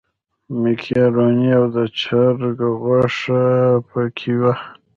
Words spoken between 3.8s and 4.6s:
په کې وه.